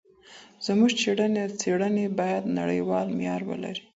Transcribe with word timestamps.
زموږ 0.65 0.91
څېړني 1.67 2.05
باید 2.19 2.43
نړیوال 2.59 3.07
معیار 3.17 3.41
ولري. 3.49 3.81